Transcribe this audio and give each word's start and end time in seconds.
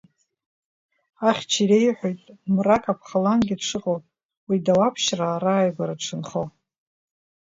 Ахьча 1.29 1.59
иреиҳәоит 1.63 2.21
Мра-каԥха 2.53 3.17
лангьы 3.23 3.55
дшыҟоу, 3.59 3.99
уи 4.47 4.57
Дауаԥшьраа 4.65 5.37
рааигәара 5.43 5.95
дшынхо. 5.99 6.43